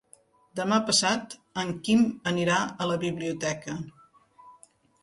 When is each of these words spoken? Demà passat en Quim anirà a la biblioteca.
Demà 0.59 0.79
passat 0.87 1.35
en 1.65 1.75
Quim 1.89 2.03
anirà 2.33 2.59
a 2.71 2.89
la 2.95 2.99
biblioteca. 3.07 3.79